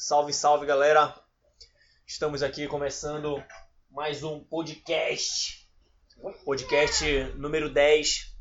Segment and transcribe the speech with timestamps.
[0.00, 1.12] Salve, salve galera!
[2.06, 3.42] Estamos aqui começando
[3.90, 5.68] mais um podcast.
[6.44, 8.32] Podcast número 10.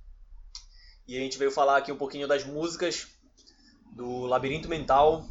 [1.08, 3.08] E a gente veio falar aqui um pouquinho das músicas
[3.92, 5.26] do Labirinto Mental.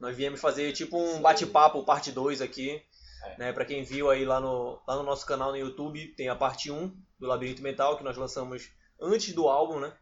[0.00, 2.82] Nós viemos fazer tipo um bate-papo, parte 2 aqui.
[3.22, 3.38] É.
[3.38, 6.34] Né, para quem viu aí lá no, lá no nosso canal no YouTube, tem a
[6.34, 9.96] parte 1 do Labirinto Mental, que nós lançamos antes do álbum, né?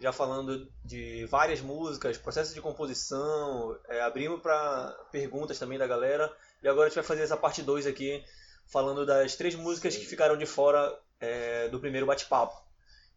[0.00, 6.32] Já falando de várias músicas, processo de composição, é, abrimos para perguntas também da galera.
[6.62, 8.24] E agora a gente vai fazer essa parte 2 aqui,
[8.66, 12.60] falando das três músicas que ficaram de fora é, do primeiro bate-papo.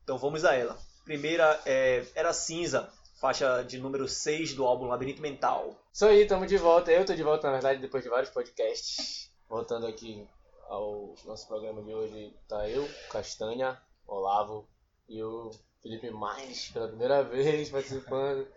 [0.03, 0.77] Então vamos a ela.
[1.05, 5.75] Primeira é Era Cinza, faixa de número 6 do álbum Labirinto Mental.
[5.93, 6.91] Isso aí, estamos de volta.
[6.91, 9.31] Eu tô de volta, na verdade, depois de vários podcasts.
[9.48, 10.27] Voltando aqui
[10.67, 14.67] ao nosso programa de hoje, tá eu, Castanha, Olavo
[15.07, 15.51] e o
[15.81, 18.48] Felipe Mais, pela primeira vez participando.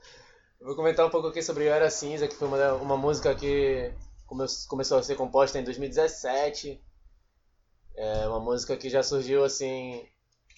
[0.61, 3.93] Vou comentar um pouco aqui sobre Era Cinza, que foi uma, uma música que
[4.27, 6.83] come- começou a ser composta em 2017.
[7.97, 10.07] É uma música que já surgiu assim,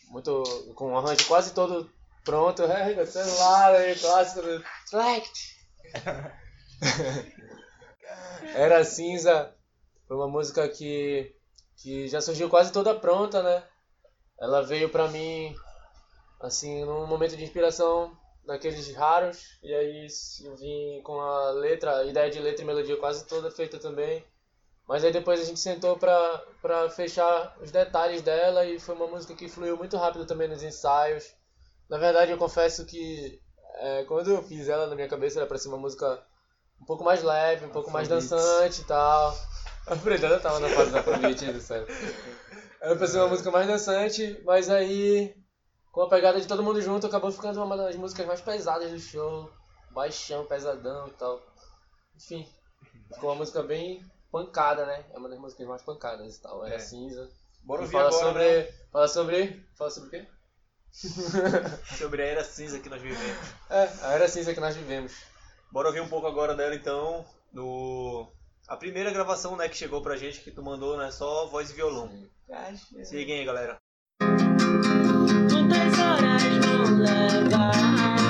[0.09, 0.43] muito
[0.75, 1.91] com um arranjo quase todo
[2.25, 2.63] pronto.
[2.63, 5.57] É, celular aí, clássico do Tract.
[8.55, 9.55] Era Cinza
[10.07, 11.35] foi uma música que,
[11.77, 13.63] que já surgiu quase toda pronta, né?
[14.41, 15.55] Ela veio pra mim,
[16.47, 20.07] assim, num momento de inspiração daqueles raros, e aí
[20.45, 24.25] eu vim com a letra, a ideia de letra e melodia quase toda feita também.
[24.89, 29.09] Mas aí depois a gente sentou pra, pra fechar os detalhes dela e foi uma
[29.09, 31.35] música que fluiu muito rápido também nos ensaios.
[31.89, 33.41] Na verdade, eu confesso que
[33.79, 36.25] é, quando eu fiz ela na minha cabeça era pra ser uma música
[36.81, 39.37] um pouco mais leve, um pouco mais dançante e tal.
[39.87, 41.87] A Fredana tava na fase da Afrobeat, do céu.
[42.81, 45.33] Era pra ser uma música mais dançante, mas aí,
[45.97, 48.99] com a pegada de todo mundo junto, acabou ficando uma das músicas mais pesadas do
[48.99, 49.51] show.
[49.93, 51.41] Baixão, pesadão e tal.
[52.15, 52.47] Enfim,
[53.15, 55.07] ficou uma música bem pancada, né?
[55.15, 56.67] É uma das músicas mais pancadas e tal.
[56.67, 56.79] Era É.
[56.79, 57.31] cinza.
[57.65, 58.43] Bora ouvir fala agora sobre.
[58.63, 59.67] né, Fala sobre.
[59.75, 60.29] Fala sobre o quê?
[61.99, 63.49] sobre a Era Cinza que nós vivemos.
[63.71, 65.15] É, a era cinza que nós vivemos.
[65.73, 68.31] Bora ouvir um pouco agora dela então, do
[68.69, 71.73] a primeira gravação, né, que chegou pra gente que tu mandou, né, só voz e
[71.75, 72.11] violão.
[73.03, 73.79] Se liguem aí, galera.
[74.19, 75.16] Quantas
[76.87, 78.26] horas vão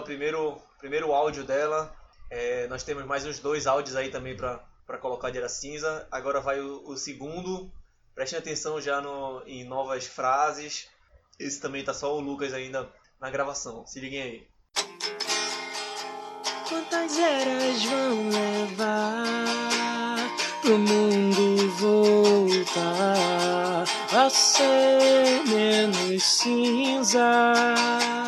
[0.00, 1.94] o primeiro, primeiro áudio dela.
[2.30, 6.08] É, nós temos mais uns dois áudios aí também pra colocar de Era Cinza.
[6.10, 7.70] Agora vai o, o segundo.
[8.14, 10.88] Prestem atenção já no, em novas frases.
[11.38, 12.88] Esse também tá só o Lucas ainda
[13.20, 13.86] na gravação.
[13.86, 14.48] Se liguem aí.
[16.68, 19.34] Quantas eras vão levar
[20.62, 22.74] pro mundo voltar
[24.12, 28.19] a ser menos cinza?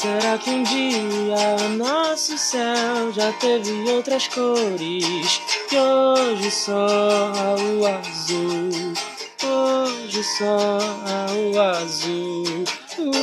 [0.00, 5.42] Será que um dia o nosso céu já teve outras cores?
[5.72, 6.86] E hoje só
[7.34, 8.94] há o azul.
[9.42, 12.64] Hoje só há o azul.
[12.96, 13.14] Uh,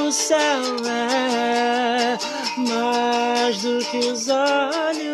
[0.00, 2.18] o céu é
[2.58, 5.11] mais do que os olhos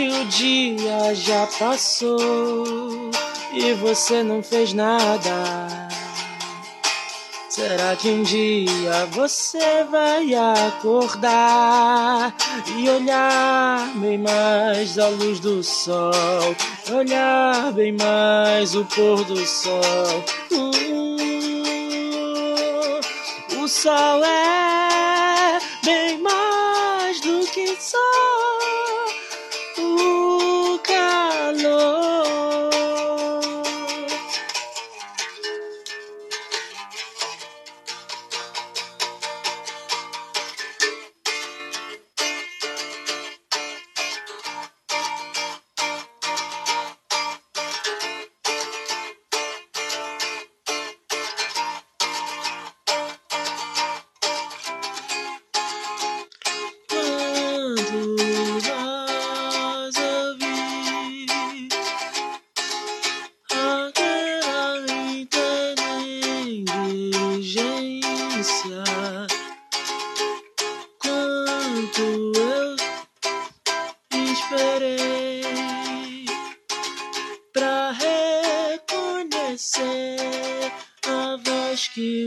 [0.00, 3.10] que o dia já passou
[3.52, 5.90] e você não fez nada?
[7.50, 12.34] Será que um dia você vai acordar
[12.78, 16.56] e olhar bem mais a luz do sol,
[16.90, 20.24] olhar bem mais o pôr do sol?
[20.50, 21.20] Uh,
[23.62, 24.39] o sol é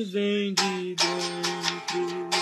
[0.05, 2.32] vem de dentro.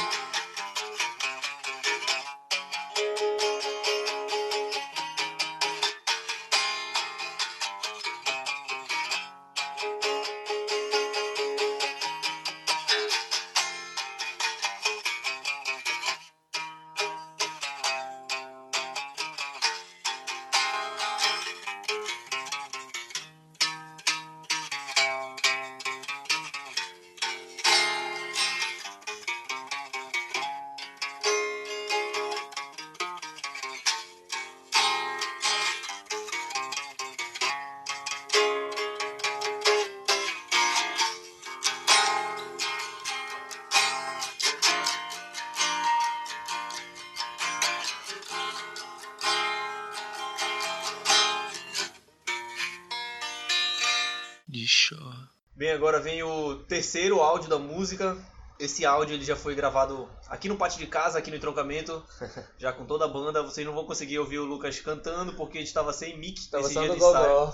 [57.91, 58.17] Música.
[58.59, 62.03] Esse áudio ele já foi gravado aqui no pátio de casa, aqui no entroncamento,
[62.57, 63.41] já com toda a banda.
[63.41, 66.63] Vocês não vão conseguir ouvir o Lucas cantando porque a gente estava sem mic Tava
[66.63, 67.53] nesse só dia de ensaio.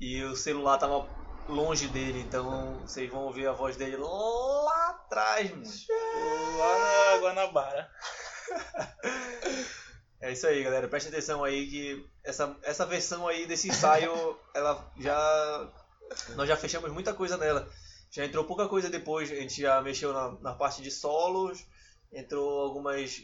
[0.00, 1.06] E o celular tava
[1.48, 5.64] longe dele, então vocês vão ouvir a voz dele lá atrás, mano.
[6.58, 7.90] Lá na Guanabara.
[10.22, 10.86] É isso aí, galera.
[10.86, 15.72] Presta atenção aí que essa, essa versão aí desse ensaio, ela já.
[16.36, 17.66] Nós já fechamos muita coisa nela.
[18.10, 21.64] Já entrou pouca coisa depois, a gente já mexeu na, na parte de solos,
[22.12, 23.22] entrou algumas,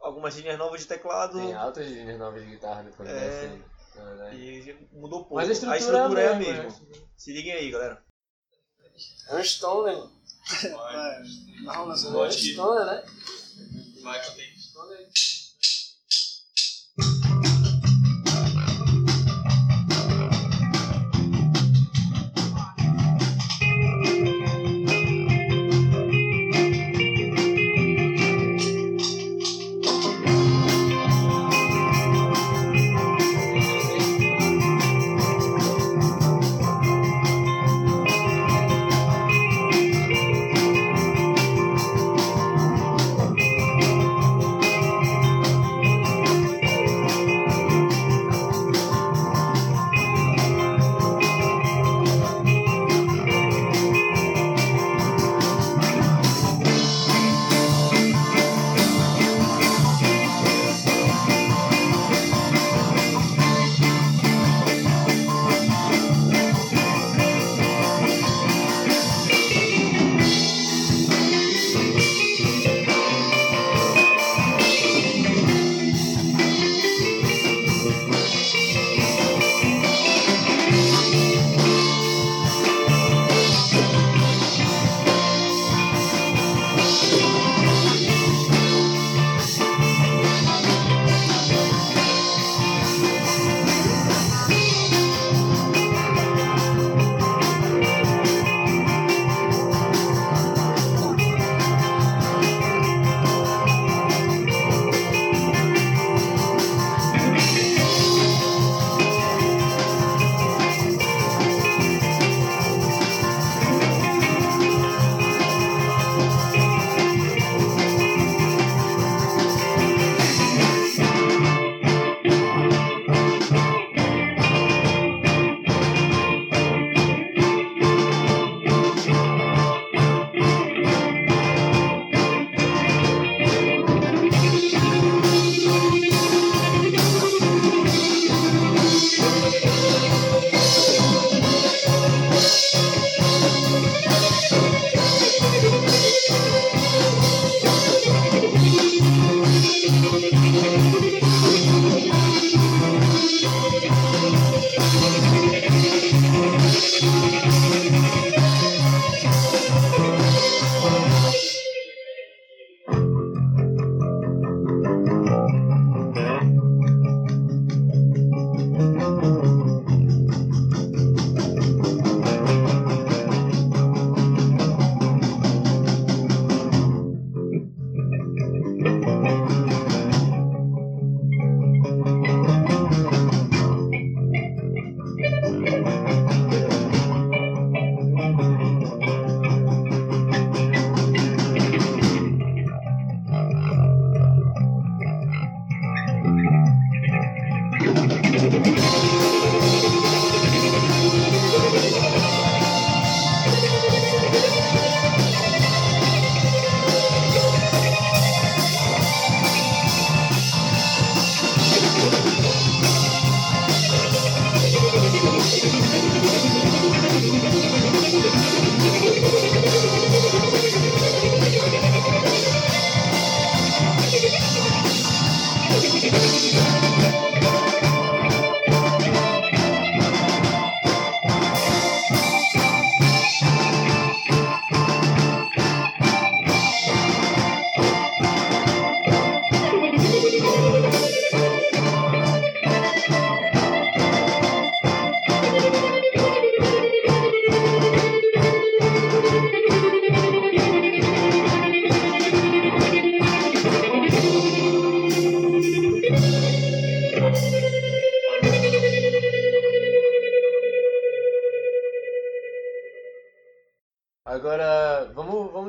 [0.00, 3.14] algumas linhas novas de teclado Tem altas linhas novas de guitarra depois É.
[3.14, 3.64] dessa aí,
[3.94, 4.36] na verdade.
[4.36, 5.36] e mudou pouco.
[5.36, 6.86] Mas a estrutura, é a mesmo, mesma.
[7.16, 8.04] Se liguem aí, galera.
[9.28, 9.96] É um Stoner.
[11.62, 13.04] Na rola É um Stoner, né?
[14.02, 14.58] Vai, tem.
[14.58, 15.08] Stoner.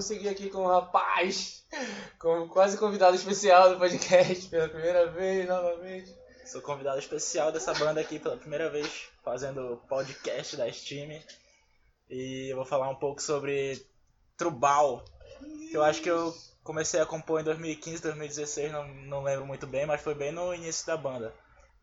[0.07, 1.63] Seguir aqui com o rapaz,
[2.19, 6.15] com quase convidado especial do podcast pela primeira vez, novamente.
[6.45, 11.21] Sou convidado especial dessa banda aqui pela primeira vez, fazendo podcast da Steam.
[12.09, 13.85] E eu vou falar um pouco sobre
[14.37, 15.03] Trubal,
[15.69, 16.33] que eu acho que eu
[16.63, 20.53] comecei a compor em 2015, 2016, não, não lembro muito bem, mas foi bem no
[20.53, 21.33] início da banda.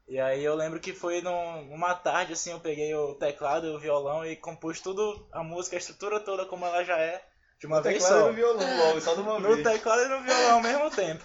[0.08, 3.78] E aí eu lembro que foi num- numa tarde, assim, eu peguei o teclado o
[3.78, 7.22] violão e compus tudo, a música, a estrutura toda como ela já é,
[7.64, 8.26] de uma vez Teclado só.
[8.26, 9.66] e no violão logo, só de uma No vez.
[9.66, 11.24] teclado e no violão ao mesmo tempo.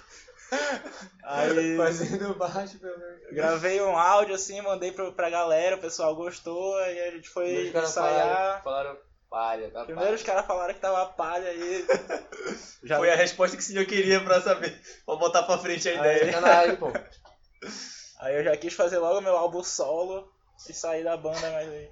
[1.24, 2.96] Aí Fazendo baixo pelo
[3.34, 7.69] gravei um áudio assim, mandei pra, pra galera, o pessoal gostou, aí a gente foi
[7.69, 8.62] Os ensaiar.
[8.63, 8.98] falaram, falaram
[9.29, 10.34] palha, tá Primeiro os palha.
[10.34, 11.86] caras falaram que tava palha aí.
[12.84, 14.79] Já Foi a resposta que o senhor queria pra saber.
[15.05, 16.31] Pra botar pra frente a Aí, ideia.
[16.31, 16.88] Sacanagem, pô.
[18.22, 20.31] Aí eu já quis fazer logo meu álbum solo
[20.69, 21.89] e sair da banda, mas aí.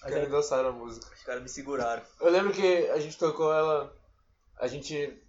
[0.00, 1.14] Os caras aí dançaram a música.
[1.14, 2.02] Os caras me seguraram.
[2.20, 3.92] Eu lembro que a gente tocou ela.
[4.58, 5.22] A gente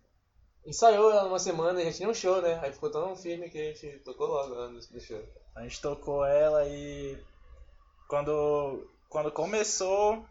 [0.65, 2.59] ensaiou ela uma semana e a gente tinha um show, né?
[2.63, 5.21] Aí ficou tão firme que a gente tocou logo lá no, show.
[5.55, 7.17] a gente tocou ela e
[8.07, 10.25] quando, quando começou,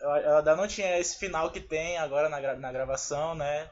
[0.00, 3.70] ela ela ainda não tinha esse final que tem agora na, gra- na gravação, né?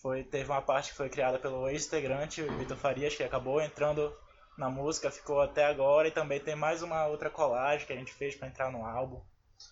[0.00, 4.12] Foi, teve uma parte que foi criada pelo ex-integrante, o Vitor Farias, que acabou entrando
[4.56, 8.12] na música, ficou até agora, e também tem mais uma outra colagem que a gente
[8.12, 9.20] fez pra entrar no álbum.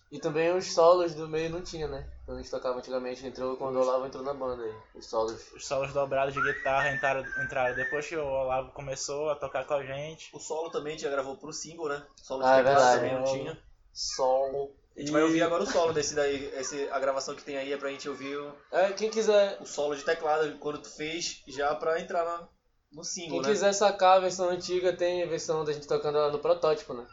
[0.09, 2.07] E também os solos do meio não tinha, né?
[2.25, 4.73] Quando a gente tocava antigamente, entrou quando o Olavo entrou na banda aí.
[4.95, 5.51] Os solos.
[5.51, 9.73] Os solos dobrados de guitarra entraram, entraram depois que o Olavo começou a tocar com
[9.73, 10.29] a gente.
[10.33, 12.05] O solo também a gente já gravou pro single, né?
[12.15, 13.01] Solo Ah, é de teclado verdade.
[13.01, 13.63] também não tinha.
[13.91, 14.71] Solo.
[14.95, 16.45] A gente vai ouvir agora o solo desse daí.
[16.55, 19.65] Esse, a gravação que tem aí é pra gente ouvir o, É, quem quiser, o
[19.65, 22.47] solo de teclado quando tu fez, já pra entrar na-
[22.91, 23.49] no single, quem né?
[23.49, 27.05] quiser sacar a versão antiga, tem a versão da gente tocando ela no protótipo, né?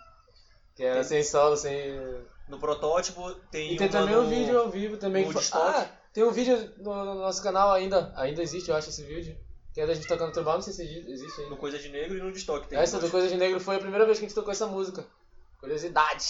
[0.74, 1.98] Que era Tem- sem solo, sem.
[2.48, 5.26] No protótipo tem E tem também no- um vídeo ao vivo também.
[5.26, 5.48] no que.
[5.52, 8.12] Ah, tem um vídeo no, no nosso canal ainda.
[8.16, 9.36] Ainda existe, eu acho, esse vídeo.
[9.74, 11.50] Que é da gente tocando tribal, não sei se existe ainda.
[11.50, 12.78] no Coisa de Negro e no Destoque tem.
[12.78, 13.10] Essa do.
[13.10, 15.06] Coisa de Negro foi a primeira vez que a gente tocou essa música.
[15.60, 16.24] Curiosidade.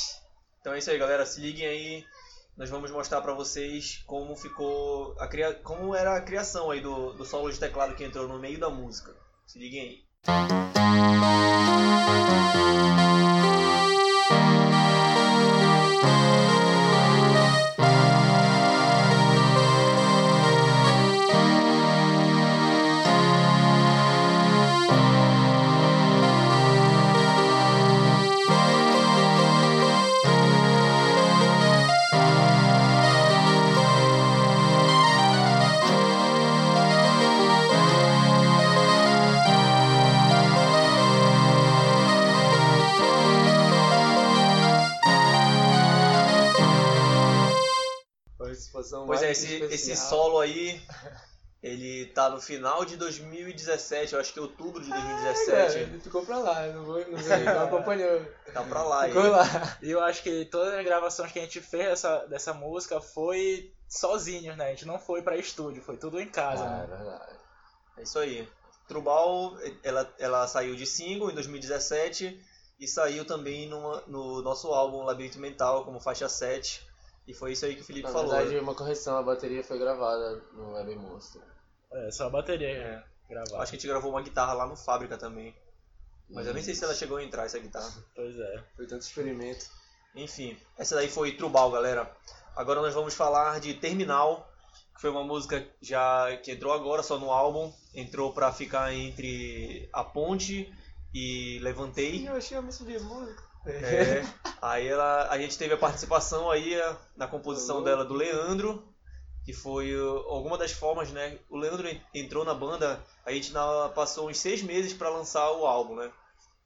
[0.60, 1.24] Então é isso aí, galera.
[1.24, 2.04] Se liguem aí.
[2.56, 5.54] Nós vamos mostrar pra vocês como ficou a cria...
[5.54, 8.68] como era a criação aí do, do solo de teclado que entrou no meio da
[8.68, 9.14] música.
[9.48, 10.04] Se liguem aí.
[50.40, 50.80] Aí,
[51.62, 55.78] ele tá no final de 2017, eu acho que é outubro de É, 2017.
[55.78, 58.20] ele ficou pra lá, eu não, vou, não, sei, não acompanhou.
[58.52, 59.10] Tá pra lá aí.
[59.12, 59.78] Ficou lá.
[59.82, 63.72] E eu acho que todas as gravações que a gente fez dessa, dessa música foi
[63.88, 64.66] sozinhos, né?
[64.66, 66.96] A gente não foi pra estúdio, foi tudo em casa, Ah, é né?
[66.96, 67.36] verdade.
[67.98, 68.48] É isso aí.
[68.86, 72.40] Trubal, ela, ela saiu de single em 2017
[72.80, 76.86] e saiu também numa- no nosso álbum Labirinto Mental como faixa 7.
[77.28, 78.30] E foi isso aí que o Felipe Na falou.
[78.30, 81.42] verdade, uma correção, a bateria foi gravada no Web Monster.
[81.92, 83.58] É, só a bateria é, gravada.
[83.58, 85.54] Acho que a gente gravou uma guitarra lá no Fábrica também.
[86.30, 87.92] Mas eu nem sei se ela chegou a entrar essa guitarra.
[88.14, 88.64] Pois é.
[88.74, 89.66] Foi tanto experimento.
[90.14, 92.10] Enfim, essa daí foi Trubal, galera.
[92.56, 94.50] Agora nós vamos falar de Terminal,
[94.94, 99.86] que foi uma música já que entrou agora só no álbum, entrou pra ficar entre
[99.92, 100.72] A Ponte
[101.12, 102.26] e Levantei.
[102.26, 103.47] Eu achei a música de música.
[103.66, 104.22] É,
[104.62, 106.74] aí ela, a gente teve a participação aí
[107.16, 108.82] na composição dela do Leandro,
[109.44, 109.94] que foi
[110.28, 111.38] alguma das formas, né?
[111.48, 115.50] O Leandro en- entrou na banda, a gente na- passou uns seis meses para lançar
[115.52, 116.10] o álbum, né?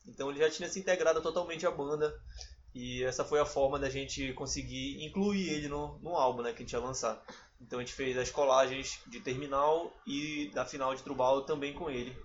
[0.07, 2.14] Então ele já tinha se integrado totalmente à banda
[2.74, 6.50] e essa foi a forma da gente conseguir incluir ele no, no álbum, né?
[6.52, 7.22] Que a gente ia lançar.
[7.61, 11.90] Então a gente fez as colagens de Terminal e da final de Trubal também com
[11.90, 12.16] ele.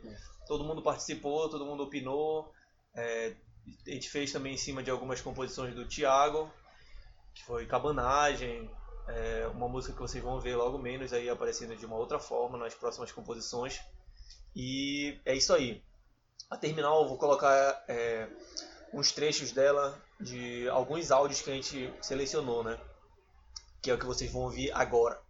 [0.47, 2.51] Todo mundo participou, todo mundo opinou.
[2.95, 3.35] é,
[3.85, 6.51] a gente fez também em cima de algumas composições do Thiago,
[7.33, 8.69] que foi Cabanagem,
[9.07, 12.57] é, uma música que vocês vão ver logo menos aí aparecendo de uma outra forma
[12.57, 13.79] nas próximas composições.
[14.55, 15.83] E é isso aí.
[16.49, 18.27] A terminal eu vou colocar é,
[18.93, 22.79] uns trechos dela de alguns áudios que a gente selecionou, né?
[23.81, 25.21] Que é o que vocês vão ouvir agora.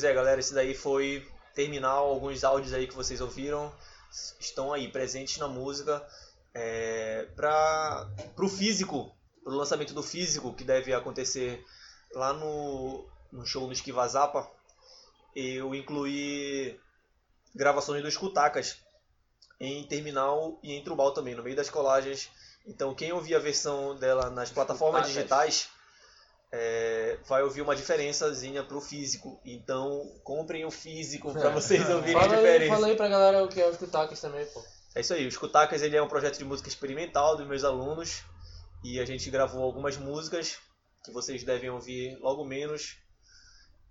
[0.00, 2.06] Pois é, galera, esse daí foi terminal.
[2.06, 3.70] Alguns áudios aí que vocês ouviram
[4.40, 6.02] estão aí presentes na música.
[6.54, 8.08] É, para
[8.38, 11.62] o físico, para o lançamento do físico, que deve acontecer
[12.14, 14.50] lá no, no show no Esquiva Zapa,
[15.36, 16.80] eu incluí
[17.54, 18.78] gravações dos Cutacas
[19.60, 22.30] em terminal e em trubal também, no meio das colagens.
[22.66, 25.12] Então, quem ouvir a versão dela nas plataformas Cutacas.
[25.12, 25.68] digitais
[27.30, 29.40] vai ouvir uma diferençazinha pro físico.
[29.44, 32.74] Então, comprem o físico para vocês ouvirem a Fala aí, diferença.
[32.74, 34.62] fala aí pra galera o que é os Kutacas também, pô.
[34.96, 38.22] É isso aí, o Escutacas ele é um projeto de música experimental dos meus alunos
[38.82, 40.58] e a gente gravou algumas músicas
[41.04, 42.96] que vocês devem ouvir logo menos.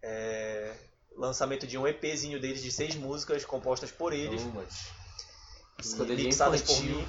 [0.03, 0.75] É,
[1.17, 4.87] lançamento de um EPzinho deles de seis músicas compostas por eles Umas.
[5.77, 7.07] e Escadrilha mixadas por mim.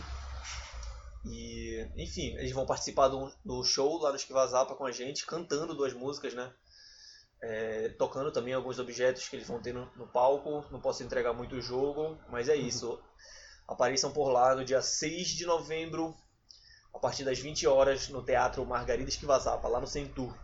[1.24, 5.26] E, enfim, eles vão participar do, do show lá no Esquiva Zapa com a gente,
[5.26, 6.52] cantando duas músicas, né?
[7.42, 10.64] É, tocando também alguns objetos que eles vão ter no, no palco.
[10.70, 12.98] Não posso entregar muito o jogo, mas é isso.
[13.68, 16.16] Apareçam por lá no dia 6 de novembro,
[16.92, 20.34] a partir das 20 horas, no Teatro Margarida Esquiva Zapa, lá no Centur.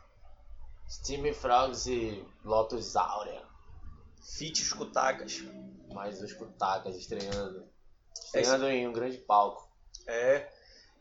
[0.89, 3.43] Steam Frogs e Lotus Áurea.
[4.23, 5.43] Fit Escutacas.
[5.93, 7.67] Mais os Kutacas estreando.
[8.35, 8.41] É.
[8.41, 9.69] Estreando em um grande palco.
[10.07, 10.49] É,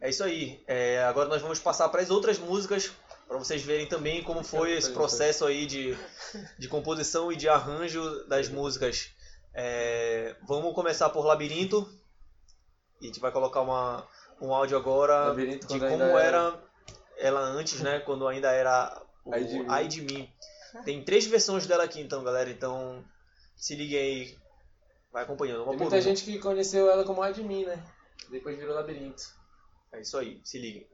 [0.02, 0.64] é isso aí.
[0.68, 2.92] É, agora nós vamos passar para as outras músicas
[3.28, 5.98] para vocês verem também como foi esse processo aí de,
[6.58, 9.10] de composição e de arranjo das músicas.
[9.54, 11.90] É, vamos começar por Labirinto.
[13.02, 14.08] E a gente vai colocar uma,
[14.40, 16.64] um áudio agora Labirinto de como ainda era
[17.18, 18.00] ela antes, né?
[18.00, 19.66] Quando ainda era o Ai de Mim.
[19.70, 20.30] Ai de Mim.
[20.84, 22.50] Tem três versões dela aqui então, galera.
[22.50, 23.04] Então
[23.56, 24.38] se liguem aí.
[25.12, 25.64] Vai acompanhando.
[25.64, 27.82] Uma Tem muita gente que conheceu ela como Admin, né?
[28.30, 29.24] Depois virou Labirinto.
[29.96, 30.42] É isso aí.
[30.44, 30.86] Se liguem.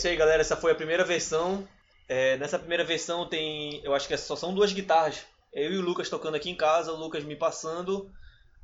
[0.00, 0.40] Isso aí, galera.
[0.40, 1.68] Essa foi a primeira versão.
[2.08, 5.26] É, nessa primeira versão tem, eu acho que só são duas guitarras.
[5.52, 8.10] Eu e o Lucas tocando aqui em casa, o Lucas me passando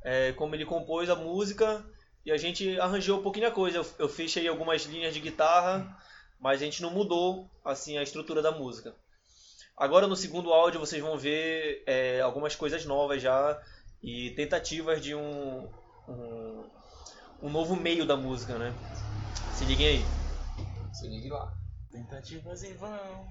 [0.03, 1.85] é, como ele compôs a música
[2.25, 3.77] e a gente arranjou um pouquinho a coisa.
[3.77, 5.95] Eu, eu fiz aí algumas linhas de guitarra,
[6.39, 8.95] mas a gente não mudou assim a estrutura da música.
[9.77, 13.61] Agora no segundo áudio vocês vão ver é, algumas coisas novas já
[14.01, 15.69] e tentativas de um,
[16.07, 16.63] um,
[17.43, 18.73] um novo meio da música, né?
[19.53, 20.16] Se liguem aí.
[20.97, 21.53] Se ligue lá.
[21.91, 23.27] Tentativas em vão.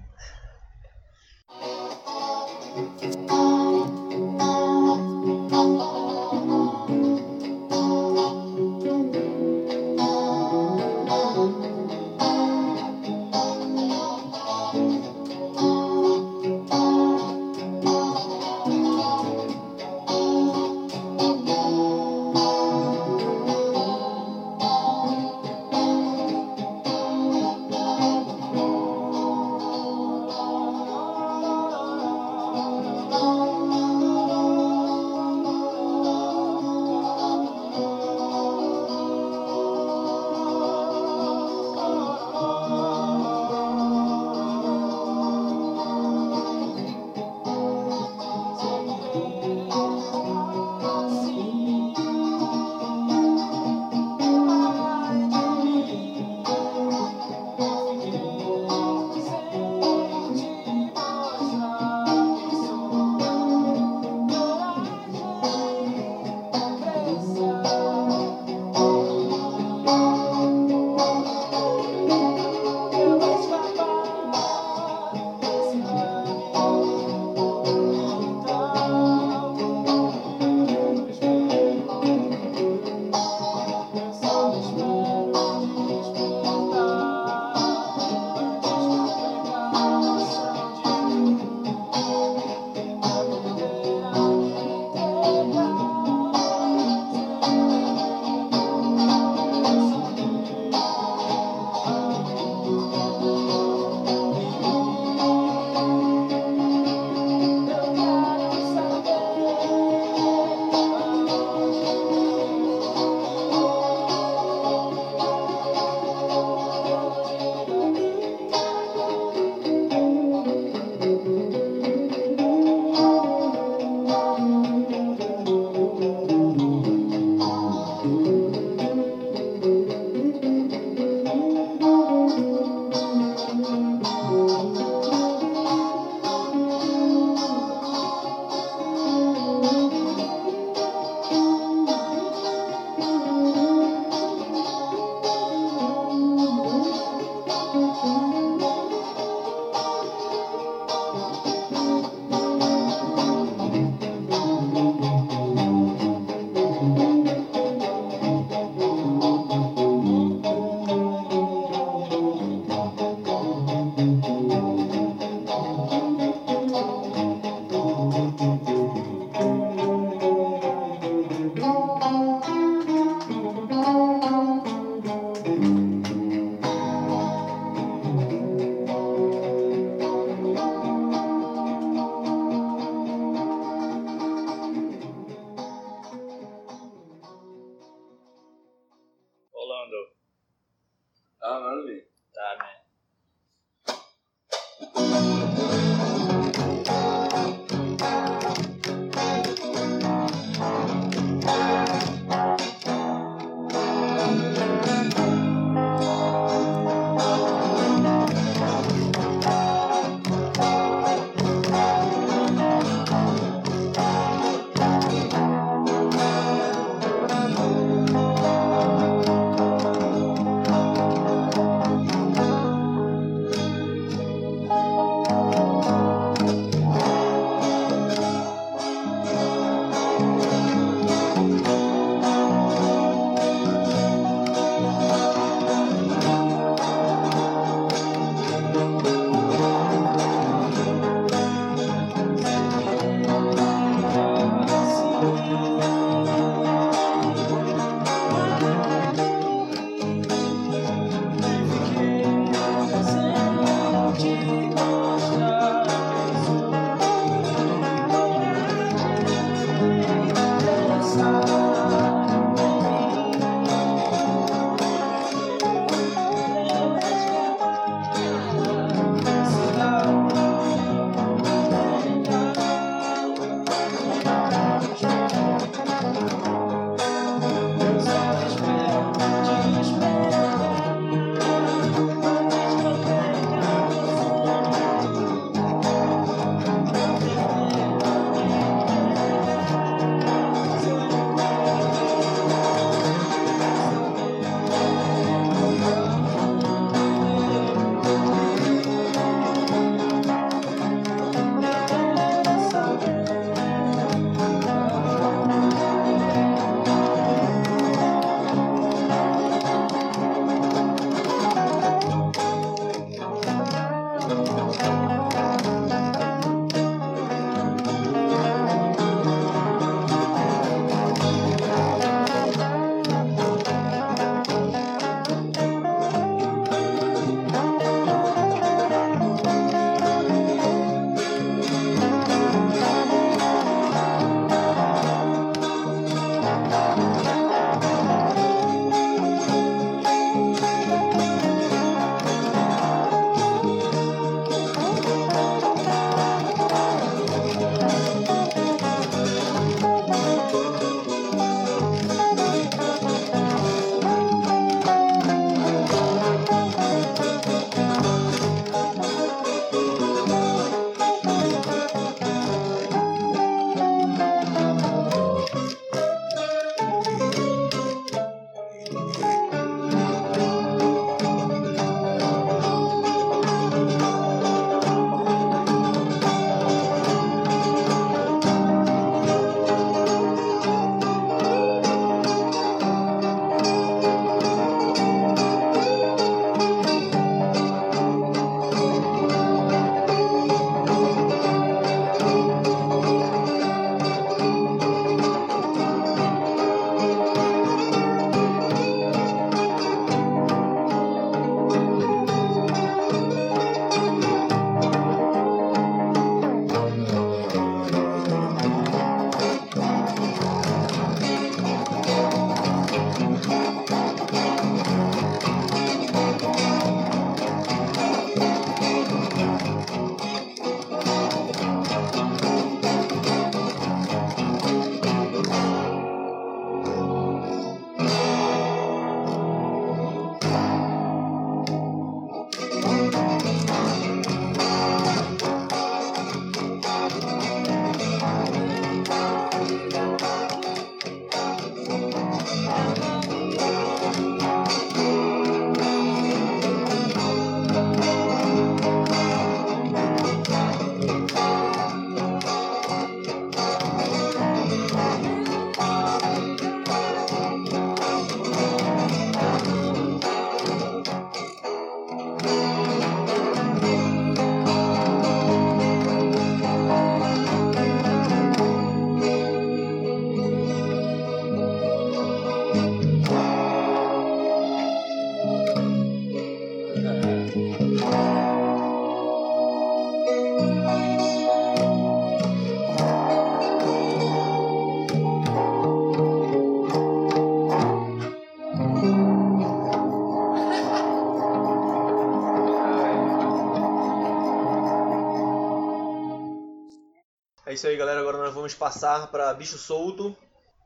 [497.73, 498.19] Isso aí, galera.
[498.19, 500.35] Agora nós vamos passar para Bicho Solto.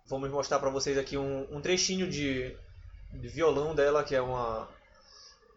[0.08, 2.58] Vamos mostrar para vocês aqui um, um trechinho de,
[3.14, 4.68] de violão dela, que é uma,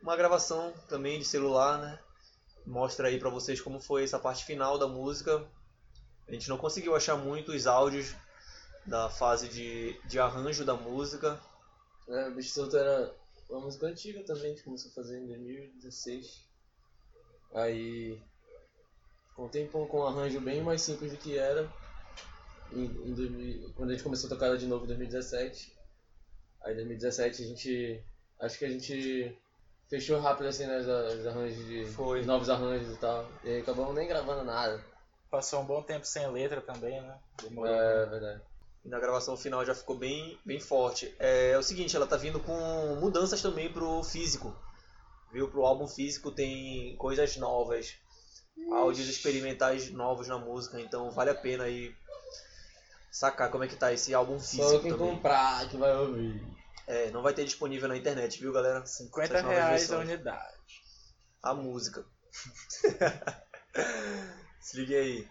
[0.02, 1.98] uma gravação também de celular, né?
[2.66, 5.42] Mostra aí para vocês como foi essa parte final da música.
[6.28, 8.14] A gente não conseguiu achar muitos áudios
[8.84, 11.40] da fase de, de arranjo da música.
[12.06, 13.14] É, Bicho Solto era
[13.48, 16.44] uma música antiga também, gente começou a fazer em 2016.
[17.54, 18.20] Aí,
[19.34, 21.68] com um tempo com um arranjo bem mais simples do que era,
[22.72, 25.74] em, em 2000 quando a gente começou a tocar ela de novo em 2017.
[26.62, 28.04] Aí em 2017 a gente,
[28.40, 29.38] acho que a gente
[29.88, 32.20] fechou rápido assim, né, os, os arranjos de, Foi.
[32.20, 33.28] os novos arranjos e tal.
[33.42, 34.82] E aí acabamos nem gravando nada.
[35.30, 37.18] Passou um bom tempo sem letra também, né?
[37.42, 37.74] Demorou.
[37.74, 38.42] É verdade.
[38.84, 41.14] E na gravação final já ficou bem, bem forte.
[41.18, 44.54] É, é o seguinte, ela tá vindo com mudanças também pro físico.
[45.32, 45.48] Viu?
[45.48, 47.96] Pro álbum físico tem coisas novas,
[48.72, 51.94] áudios experimentais novos na música, então vale a pena aí
[53.10, 55.08] sacar como é que tá esse álbum físico Só quem também.
[55.10, 56.42] comprar que vai ouvir.
[56.86, 58.84] É, não vai ter disponível na internet, viu galera?
[58.84, 60.08] 50 Essas novas reais a versões.
[60.08, 60.54] unidade.
[61.42, 62.04] A música.
[64.60, 65.28] Se ligue aí.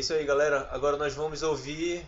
[0.00, 0.68] Isso aí, galera.
[0.70, 2.06] Agora nós vamos ouvir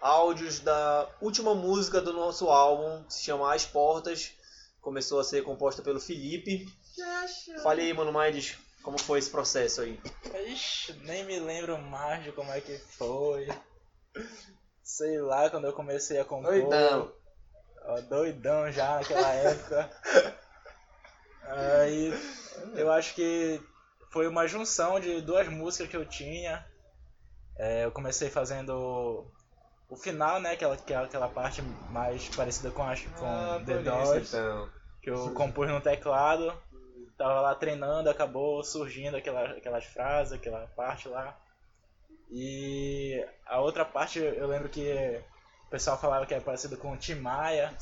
[0.00, 4.32] áudios da última música do nosso álbum, que se chama As Portas.
[4.80, 6.66] Começou a ser composta pelo Felipe.
[7.62, 10.00] Fale aí, mano, Maides, como foi esse processo aí?
[10.48, 13.48] Ixi, nem me lembro mais de como é que foi.
[14.82, 16.52] Sei lá, quando eu comecei a compor.
[16.52, 17.12] Doidão.
[17.84, 19.90] Ó, doidão já naquela época.
[21.42, 22.12] Aí
[22.74, 23.60] eu acho que
[24.10, 26.66] foi uma junção de duas músicas que eu tinha.
[27.58, 29.26] É, eu comecei fazendo
[29.88, 30.52] o final, né?
[30.52, 34.68] Aquela, aquela, aquela parte mais parecida com, as, com Ah, The Doors, então.
[35.02, 36.52] que eu compus no teclado.
[37.16, 41.36] Tava lá treinando, acabou surgindo aquela, aquelas frases, aquela parte lá.
[42.30, 45.20] E a outra parte eu lembro que
[45.66, 47.74] o pessoal falava que era parecido com o Tim Maia.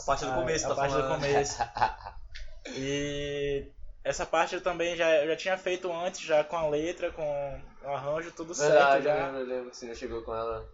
[0.00, 1.20] A parte do A- começo, a tá parte do falando.
[1.20, 1.58] começo.
[2.74, 3.70] E
[4.02, 7.62] essa parte eu também já, eu já tinha feito antes, já com a letra, com
[7.94, 9.28] arranjo, tudo certo Verdade, eu já.
[9.38, 10.66] eu lembro que você já chegou com ela.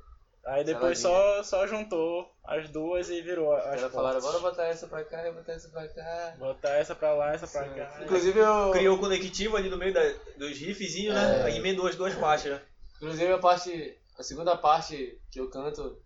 [0.45, 4.89] Aí depois só, só juntou as duas e virou as Ela falaram, bora botar essa
[4.89, 6.35] pra cá e botar essa pra cá.
[6.37, 7.75] Botar essa pra lá, essa pra Sim.
[7.75, 8.01] cá.
[8.03, 8.71] Inclusive eu.
[8.73, 11.41] Criou o conectivo ali no meio da- dos riffzinhos, né?
[11.41, 11.45] É.
[11.45, 12.61] Aí emendou as duas partes, né?
[12.97, 13.97] Inclusive a parte.
[14.19, 15.97] A segunda parte que eu canto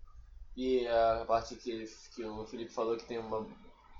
[0.56, 3.44] e a parte que, que o Felipe falou que tem uma.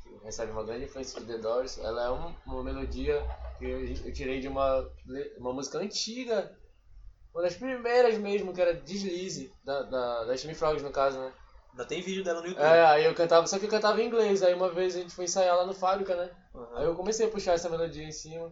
[0.03, 3.27] que recebe uma grande influência do The Doors, ela é uma, uma melodia
[3.59, 4.87] que eu, eu tirei de uma,
[5.39, 6.55] uma música antiga.
[7.37, 11.31] Uma das primeiras mesmo, que era Deslize, da, da, da Steam Frogs no caso, né?
[11.71, 12.65] Ainda tem vídeo dela no YouTube.
[12.65, 15.15] É, aí eu cantava, só que eu cantava em inglês, aí uma vez a gente
[15.15, 16.31] foi ensaiar lá no Fábrica, né?
[16.55, 16.79] Aham.
[16.79, 18.51] Aí eu comecei a puxar essa melodia em cima.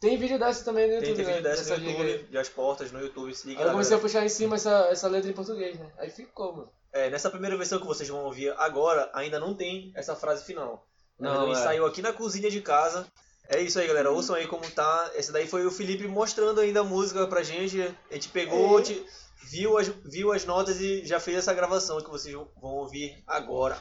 [0.00, 1.56] Tem vídeo dessa também no Tem, YouTube, tem vídeo né?
[1.56, 1.84] dessa no.
[1.84, 4.56] YouTube, de as portas no YouTube, se liga Aí eu comecei a puxar em cima
[4.56, 5.92] essa, essa letra em português, né?
[5.98, 6.72] Aí ficou, mano.
[6.94, 10.88] É, nessa primeira versão que vocês vão ouvir agora, ainda não tem essa frase final.
[11.18, 11.56] Não, ele é.
[11.56, 13.06] saiu aqui na cozinha de casa.
[13.48, 14.10] É isso aí, galera.
[14.10, 15.12] Ouçam aí como tá.
[15.14, 17.80] Esse daí foi o Felipe mostrando ainda a música pra gente.
[18.10, 19.04] A gente pegou, te-
[19.50, 23.78] viu, as, viu as notas e já fez essa gravação que vocês vão ouvir agora.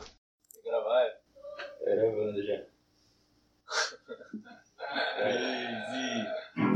[0.63, 1.01] Gravar?
[1.03, 1.17] é?
[1.95, 2.63] Gravando já.
[6.55, 6.74] Quem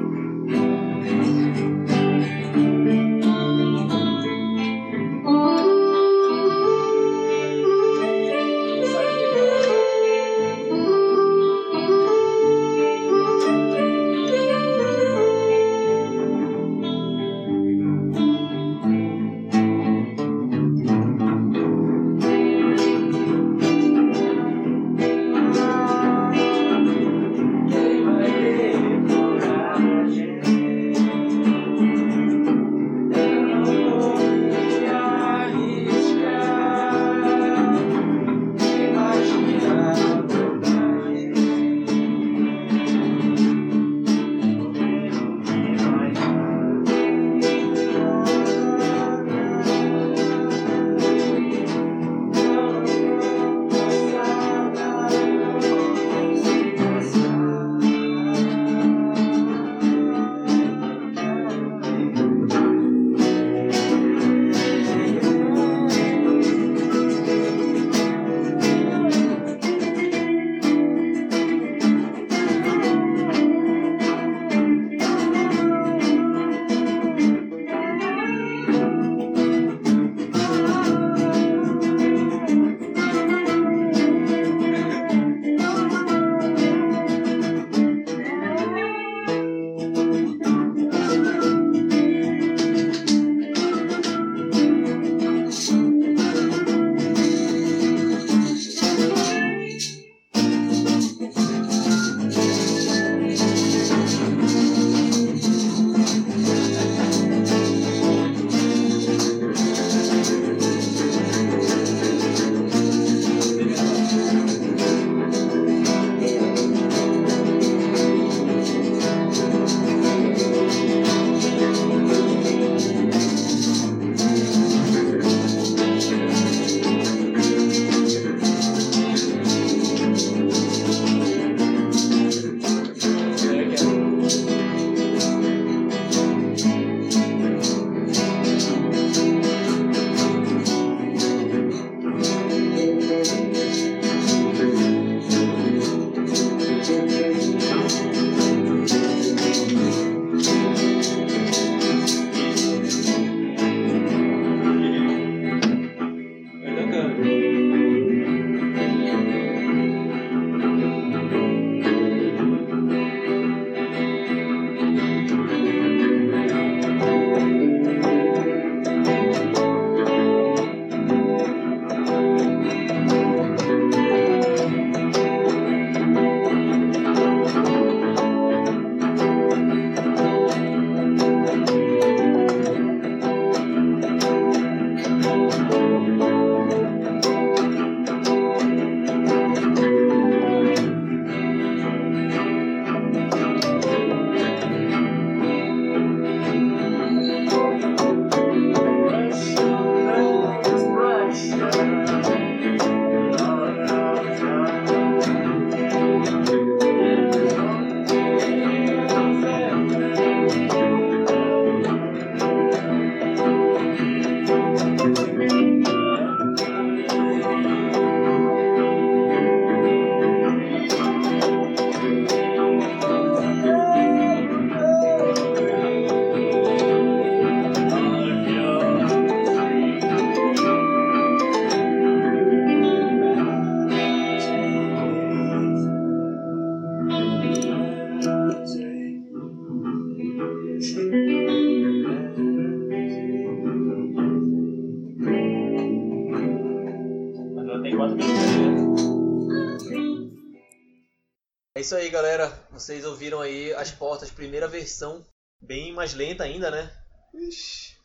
[253.90, 255.26] As Portas, primeira versão,
[255.60, 256.92] bem mais lenta ainda, né?
[257.34, 257.96] Ixi,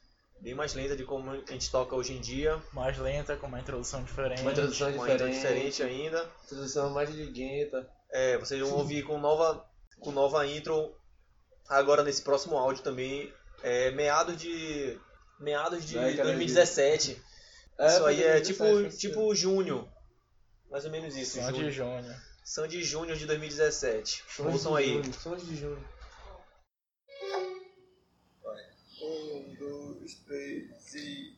[0.41, 2.61] bem mais lenta de como a gente toca hoje em dia.
[2.73, 4.41] Mais lenta, com uma introdução diferente.
[4.41, 5.35] Uma introdução Uma diferente.
[5.35, 6.31] diferente ainda.
[6.45, 7.87] Introdução mais liguenta.
[8.11, 9.63] É, vocês vão ouvir com nova,
[10.01, 10.95] com nova intro
[11.69, 13.31] agora nesse próximo áudio também.
[13.63, 14.99] É, meados de.
[15.39, 17.23] Meados de Da década de- 2017.
[17.79, 18.45] É, isso aí é 2017,
[18.89, 19.89] tipo, tipo junho.
[20.71, 21.41] Mais ou menos isso.
[21.41, 22.15] Som de junho.
[22.45, 22.55] Junho.
[22.55, 24.23] São de junho de 2017.
[24.29, 24.93] Sons Ouçam de aí.
[24.95, 25.85] junho, Sons de junho.
[29.03, 31.35] Um, dois, três e.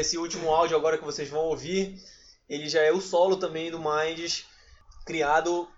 [0.00, 1.94] Nesse último áudio agora que vocês vão ouvir,
[2.48, 4.46] ele já é o solo também do Minds,
[5.04, 5.68] criado.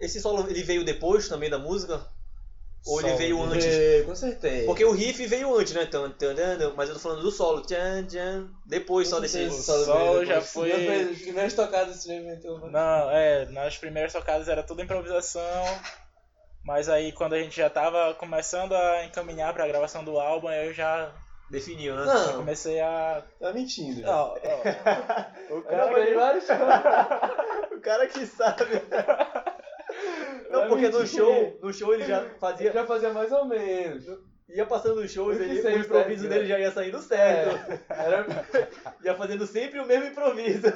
[0.00, 1.96] Esse solo ele veio depois também da música?
[2.86, 3.66] Ou ele Solo, veio ele antes?
[3.66, 4.64] É, com certeza.
[4.64, 5.84] Porque o riff veio antes, né?
[5.84, 7.60] Tan, tan, tan, tan, Mas eu tô falando do solo.
[7.60, 8.48] Tchan, tchan.
[8.64, 9.44] Depois só desse.
[9.44, 12.58] O solo já foi- As primeiras tocadas você inventou.
[12.58, 12.70] né?
[12.70, 15.62] Não, é, nas primeiras tocadas era tudo improvisação,
[16.64, 20.72] mas aí quando a gente já tava começando a encaminhar pra gravação do álbum, eu
[20.72, 21.14] já
[21.52, 22.06] Definiu, né?
[22.06, 23.22] Não, comecei a.
[23.38, 24.08] tá mentindo.
[24.08, 24.36] Ó, ó,
[25.54, 26.14] o Cara, cara.
[26.14, 26.44] vários
[27.76, 28.82] o cara que sabe.
[30.50, 32.72] Não, porque no show, no show ele já Eu fazia.
[32.72, 34.02] já fazia mais ou menos.
[34.48, 36.48] Ia passando os shows, Eu ele, o improviso certo, dele né?
[36.48, 37.82] já ia saindo certo.
[37.90, 38.26] É, era...
[39.04, 40.68] Ia fazendo sempre o mesmo improviso.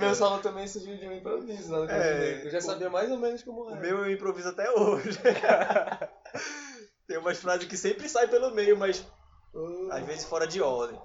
[0.00, 3.18] O meu solo também surgiu de um improviso É, é, Eu já sabia mais ou
[3.18, 3.80] menos como O era.
[3.80, 5.18] meu eu improviso até hoje.
[7.06, 9.04] Tem umas frases que sempre saem pelo meio, mas
[9.90, 10.98] às vezes fora de ordem.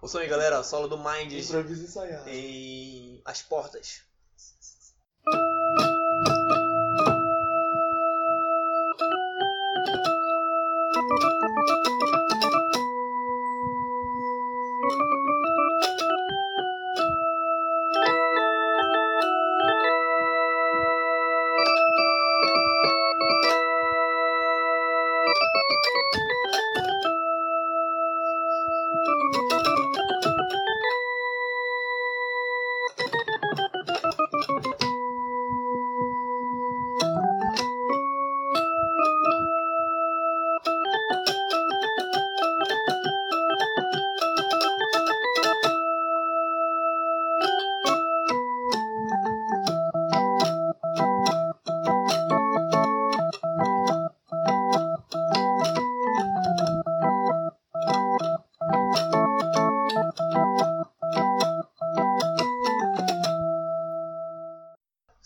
[0.00, 2.28] Ouçam aí, galera, solo do Minds Improviso ensaiado.
[2.28, 4.02] em As Portas.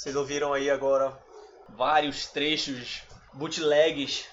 [0.06, 1.18] Vocês ouviram aí agora
[1.70, 3.02] vários trechos,
[3.34, 4.24] bootlegs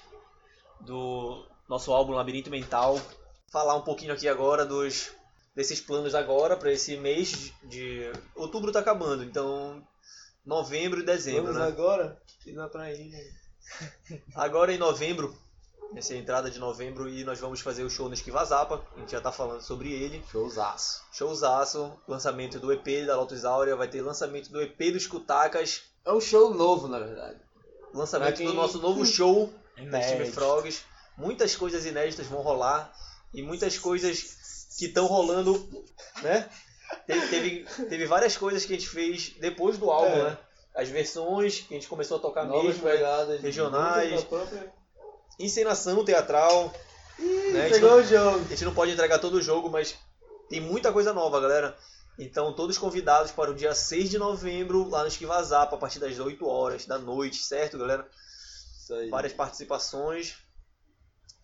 [0.80, 2.96] do nosso álbum Labirinto Mental.
[3.50, 5.10] Falar um pouquinho aqui agora dos
[5.52, 9.84] desses planos agora para esse mês de, outubro tá acabando, então
[10.46, 11.66] novembro e dezembro, Vamos né?
[11.66, 13.12] agora e dá pra ir.
[14.36, 15.36] Agora em novembro,
[15.96, 18.82] essa é a entrada de novembro e nós vamos fazer o show no Esquiva Zapa,
[18.96, 20.22] a gente já tá falando sobre ele.
[20.30, 21.02] Showzaço.
[21.12, 26.12] Showzaço, lançamento do EP da Lotus Áurea, vai ter lançamento do EP dos Cutacas, É
[26.12, 27.40] um show novo, na verdade.
[27.94, 29.52] lançamento quem- do nosso novo show
[29.90, 30.34] da Steam Inédito.
[30.34, 30.82] Frogs.
[31.16, 32.92] Muitas coisas inéditas vão rolar
[33.32, 35.52] e muitas coisas que estão rolando,
[36.22, 36.48] né?
[37.06, 40.22] Teve, teve, teve várias coisas que a gente fez depois do álbum, É.
[40.30, 40.38] né?
[40.74, 42.92] As versões que a gente começou a tocar Novas mesmo, né?
[42.92, 43.40] pegadas.
[43.40, 44.26] regionais.
[45.38, 46.72] Encenação teatral.
[47.18, 47.68] né?
[47.70, 48.44] Pegou não- o jogo.
[48.44, 49.94] A gente não pode entregar todo o jogo, mas
[50.48, 51.76] tem muita coisa nova, galera.
[52.18, 56.18] Então, todos convidados para o dia 6 de novembro, lá no Esquivazapa, a partir das
[56.18, 58.08] 8 horas da noite, certo, galera?
[58.80, 59.10] Isso aí.
[59.10, 60.36] Várias participações.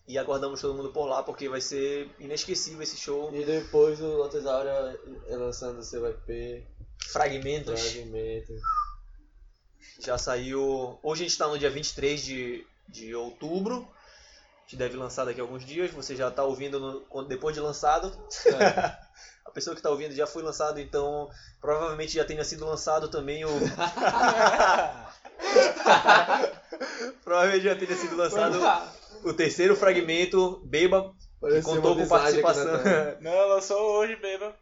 [0.07, 3.33] E aguardamos todo mundo por lá, porque vai ser inesquecível esse show.
[3.33, 6.65] E depois o Lotus Áurea é lançando o seu EP,
[7.11, 7.79] Fragmentos.
[7.81, 8.53] Fragmento.
[9.99, 10.99] Já saiu.
[11.03, 13.87] Hoje a gente está no dia 23 de, de outubro.
[14.57, 15.91] A gente deve lançar daqui a alguns dias.
[15.91, 18.11] Você já está ouvindo no- depois de lançado.
[19.43, 21.27] A pessoa que está ouvindo já foi lançado, então
[21.59, 23.49] provavelmente já tenha sido lançado também o.
[27.23, 28.59] provavelmente já tenha sido lançado
[29.23, 31.11] o terceiro fragmento, Beba,
[31.41, 32.65] que contou com participação.
[33.19, 34.55] Não, lançou hoje, beba.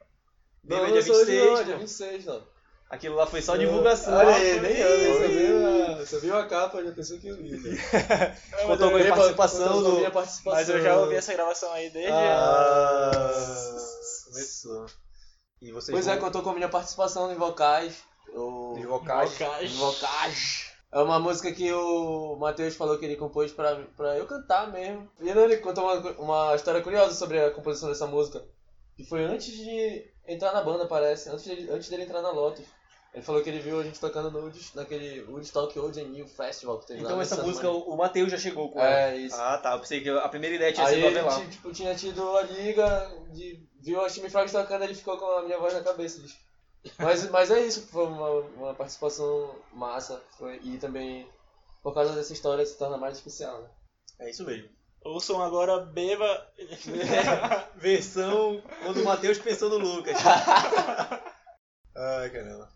[0.63, 1.57] Beba Não, é dia lançou hoje 26.
[1.57, 2.43] não, dia 26, não.
[2.89, 4.15] Aquilo lá foi só divulgação.
[4.17, 5.67] Olha aí, nem eu, só viu
[6.01, 7.59] a- só viu a capa, já pensou que eu li.
[8.65, 10.53] Contou com a participação do- minha participação.
[10.59, 12.11] mas eu já ouvi essa gravação aí desde.
[12.11, 13.11] Ah,
[14.31, 14.85] começou.
[15.61, 17.95] E vocês Pois é, contou com a minha participação em vocais.
[18.33, 18.75] O...
[18.87, 19.31] Vocais.
[19.33, 19.71] Vocais.
[19.71, 20.65] Em vocais.
[20.91, 25.07] É uma música que o Matheus falou que ele compôs pra, pra eu cantar mesmo.
[25.19, 28.43] E ele contou uma, uma história curiosa sobre a composição dessa música.
[28.97, 31.29] Que foi antes de entrar na banda, parece.
[31.29, 32.65] Antes dele, antes dele entrar na Lotus.
[33.13, 36.79] Ele falou que ele viu a gente tocando no naquele Woodstock Old and New Festival
[36.79, 39.09] que teve lá Então essa música o Matheus já chegou com ela.
[39.09, 39.35] É, isso.
[39.35, 39.73] Ah, tá.
[39.73, 41.41] Eu pensei que a primeira ideia tinha Aí sido Avelar.
[41.41, 45.25] ti- tipo, tinha tido a liga, de, viu a Time Frogs tocando, ele ficou com
[45.25, 46.21] a minha voz na cabeça.
[46.21, 46.37] Bicho.
[46.99, 50.21] Mas, mas é isso, foi uma, uma participação massa.
[50.37, 51.27] Foi, e também,
[51.81, 53.69] por causa dessa história, se torna mais especial, né?
[54.19, 54.69] É isso mesmo.
[55.01, 56.47] Ouçam agora, beba.
[57.75, 60.15] Versão quando o Matheus pensou no Lucas.
[61.95, 62.69] Ai, caramba.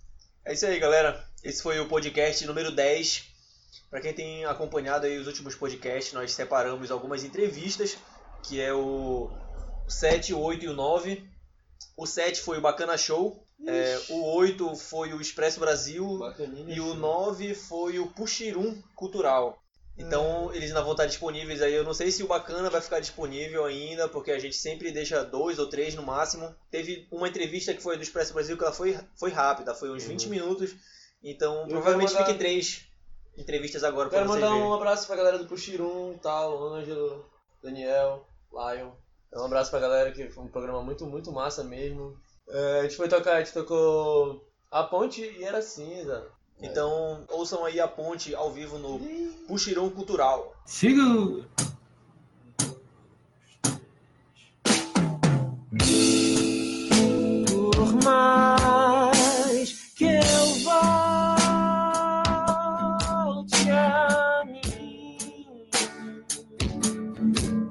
[0.46, 1.26] É isso aí, galera.
[1.42, 3.24] Esse foi o podcast número 10
[3.90, 7.98] Para quem tem acompanhado aí os últimos podcasts, nós separamos algumas entrevistas,
[8.44, 9.32] que é o
[9.88, 11.26] 7, o 8 e o 9.
[11.96, 16.76] O 7 foi o Bacana Show, é, o 8 foi o Expresso Brasil Bacaninha.
[16.76, 19.63] e o 9 foi o Puxirum Cultural.
[19.98, 21.74] Então eles ainda vão estar disponíveis aí.
[21.74, 25.24] Eu não sei se o Bacana vai ficar disponível ainda, porque a gente sempre deixa
[25.24, 26.54] dois ou três no máximo.
[26.72, 30.04] Teve uma entrevista que foi do Expresso Brasil que ela foi, foi rápida, foi uns
[30.04, 30.76] 20 minutos.
[31.24, 32.86] Então Eu provavelmente quero mandar- fiquem três
[33.38, 34.70] entrevistas agora pra Quero vocês mandar verem.
[34.70, 37.26] um abraço pra galera do Puxirum, tal, Ângelo,
[37.62, 38.92] Daniel, Lion.
[39.36, 42.16] Um abraço pra galera que foi um programa muito, muito massa mesmo.
[42.50, 46.28] É, a gente foi tocar, a gente tocou A Ponte e Era Cinza.
[46.64, 48.98] Então ouçam aí a ponte ao vivo no
[49.48, 50.56] Puxirum Cultural.
[50.66, 51.04] Siga!
[57.76, 60.80] Por mais que eu volte
[63.70, 65.70] a mim,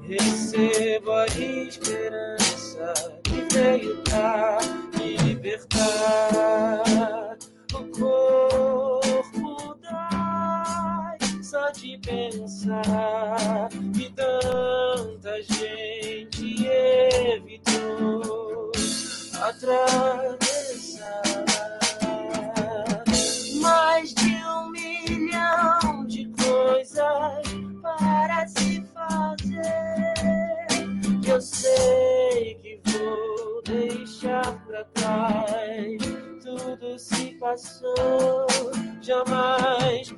[0.02, 2.92] recebo a esperança
[3.24, 4.58] que veio pra
[5.00, 6.91] libertar
[13.94, 18.70] que tanta gente evitou
[19.40, 21.22] atravessar
[23.60, 27.42] mais de um milhão de coisas
[27.80, 30.14] para se fazer.
[31.26, 35.98] Eu sei que vou deixar pra trás.
[36.42, 38.46] Tudo se passou,
[39.00, 40.12] jamais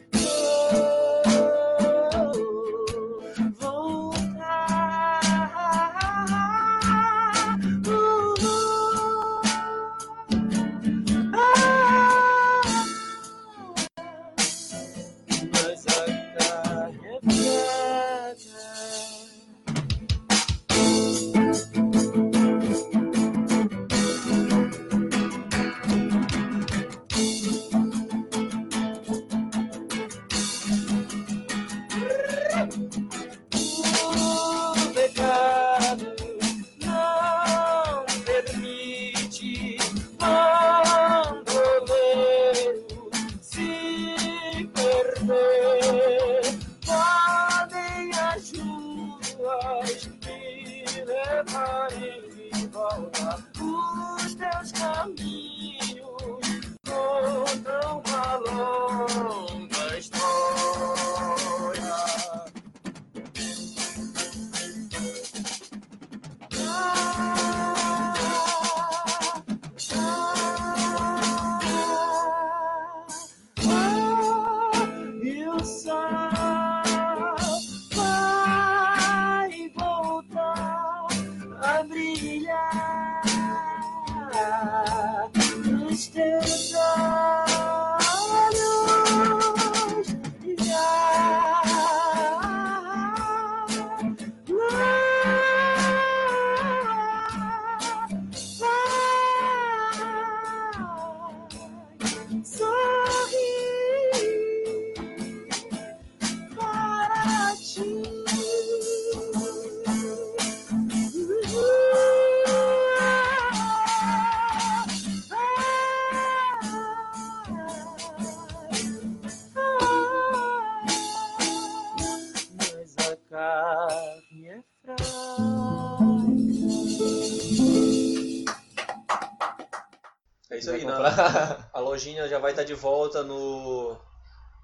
[132.05, 132.21] comprar.
[132.21, 133.97] a lojinha já vai estar de volta no,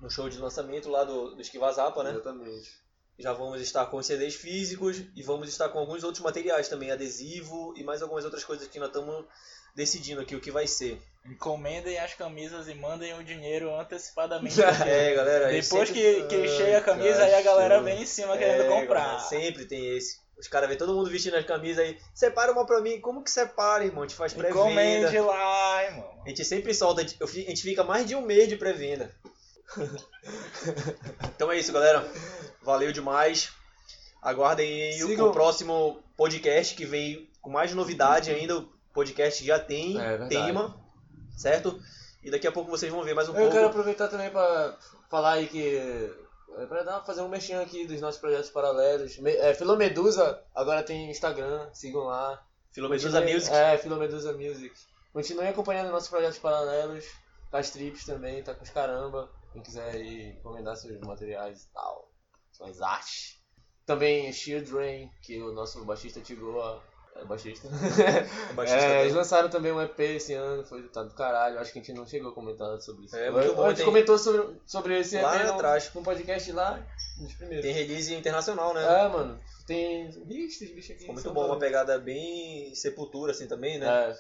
[0.01, 2.11] no show de lançamento lá do, do Esquivazapa, né?
[2.11, 2.71] Exatamente.
[3.19, 7.75] Já vamos estar com CDs físicos e vamos estar com alguns outros materiais também, adesivo
[7.77, 9.25] e mais algumas outras coisas que nós estamos
[9.77, 11.01] decidindo aqui o que vai ser.
[11.27, 14.61] Encomendem as camisas e mandem o dinheiro antecipadamente.
[14.63, 15.49] É, galera.
[15.49, 18.39] a gente Depois sempre- que, que chega a camisa, aí a galera vem em cima
[18.39, 19.01] querendo É, comprar.
[19.05, 20.19] galera, sempre tem esse.
[20.41, 21.99] Os caras vê todo mundo vestindo as camisas aí.
[22.15, 22.99] Separa uma pra mim.
[23.01, 24.03] Como que separa, irmão?
[24.03, 25.27] A gente faz Encomende pré-venda.
[25.27, 26.11] lá, irmão.
[26.25, 27.03] A gente sempre solta.
[27.03, 29.11] eu A gente fica mais de um mês de pré-venda.
[31.35, 32.07] então é isso, galera.
[32.63, 33.51] Valeu demais.
[34.23, 38.59] Aguardem o- Sigam- o próximo podcast que vem com mais novidade ainda.
[38.59, 40.77] O podcast já tem É, tema,
[41.37, 41.81] certo?
[42.23, 43.53] E daqui a pouco vocês vão ver mais um Eu pouco.
[43.53, 44.77] quero aproveitar também pra
[45.11, 46.13] falar aí que.
[46.69, 49.17] Pra dar, fazer um mexinho aqui dos nossos projetos paralelos.
[49.19, 52.45] Me- É, Filomedusa agora tem Instagram, sigam lá.
[52.73, 53.55] Filomedusa Continue- Music.
[53.55, 54.75] É, Filomedusa Music.
[55.13, 57.05] Continue acompanhando nossos projetos paralelos.
[57.51, 59.29] Castrips também, tá com os caramba.
[59.53, 62.09] Quem quiser ir encomendar seus materiais e tal,
[62.53, 63.41] suas artes.
[63.85, 66.81] Também Shield Rain, que o nosso baixista Tigoa
[67.17, 67.69] é baixista.
[67.69, 71.59] O baixista É, eles lançaram também um EP esse ano, foi tá do caralho.
[71.59, 73.17] Acho que a gente não chegou a comentar sobre isso.
[73.17, 75.91] É, muito bom, A gente comentou sobre, sobre esse EP Lá no, atrás.
[75.95, 76.85] num podcast lá,
[77.19, 77.65] nos primeiros.
[77.65, 78.83] Tem release internacional, né?
[78.83, 79.41] É, mano.
[79.67, 80.09] Tem.
[80.09, 81.01] Ixi, esse bicho aqui.
[81.01, 83.87] Ficou muito bom, uma pegada bem sepultura assim também, né?
[83.87, 84.17] É,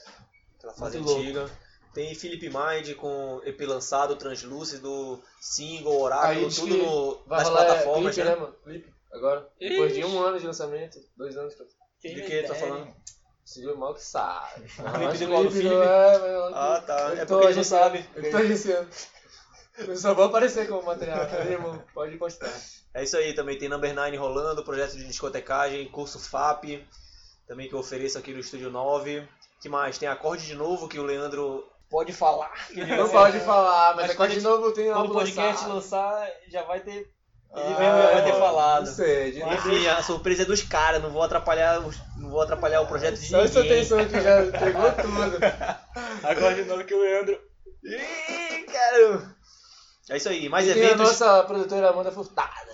[0.59, 1.22] Aquela fase muito louco.
[1.22, 1.51] antiga.
[1.93, 8.28] Tem Philip Mind com EP lançado, translúcido, single, oráculo, tudo no, nas rolar plataformas, clipe,
[8.28, 8.34] né?
[8.34, 8.55] né, mano?
[8.62, 9.49] Clipe, agora.
[9.59, 11.55] Depois de um ano de lançamento, dois anos.
[12.01, 12.88] Quem De que tu tá falando?
[13.44, 14.62] Seria o mal que sabe.
[14.64, 15.74] clipe de Felipe?
[15.74, 16.98] É, mas- Ah, tá.
[17.11, 18.09] eu É tô porque não agenciando, sabe.
[18.14, 18.88] Eu tô agenciando.
[19.78, 21.82] Eu só vou aparecer como material, tá, irmão?
[21.94, 22.53] Pode postar.
[22.92, 26.86] É isso aí, também tem Number 9 rolando, projeto de discotecagem, curso FAP,
[27.46, 29.26] também que eu ofereço aqui no Estúdio 9.
[29.61, 29.98] que mais?
[29.98, 32.53] Tem acorde de novo que o Leandro pode falar.
[32.70, 36.28] ele Não pode falar, mas, Mas quando de a novo tem Quando o podcast lançar,
[36.48, 37.11] já vai ter.
[37.53, 38.86] Ele Ah, mesmo já vai ter falado.
[38.86, 41.80] Não sei, de Enfim, a surpresa é dos caras, não vou atrapalhar,
[42.16, 43.78] não vou atrapalhar o projeto de Só essa ninguém.
[43.78, 45.38] atenção que já pegou tudo.
[46.22, 47.40] Agora de novo que o Leandro.
[47.82, 49.34] Ih, cara.
[50.11, 52.70] É isso aí, mais e tem a eventos, nossa produtora Amanda Furtada.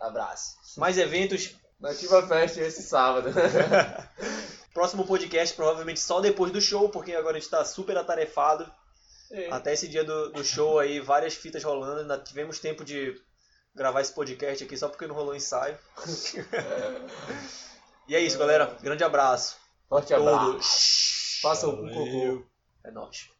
[0.00, 0.56] Abraço.
[0.76, 1.54] mais eventos.
[1.80, 3.30] Nativa Fest esse sábado.
[4.72, 8.70] Próximo podcast provavelmente só depois do show, porque agora a gente tá super atarefado.
[9.50, 12.00] Até esse dia do, do show aí, várias fitas rolando.
[12.02, 13.14] Ainda tivemos tempo de
[13.74, 15.78] gravar esse podcast aqui só porque não rolou ensaio.
[18.08, 18.76] e é isso, galera.
[18.82, 19.56] Grande abraço.
[19.88, 20.52] Forte abraço.
[20.52, 21.38] Todos.
[21.42, 22.44] Façam um cocô.
[22.84, 23.30] É nóis.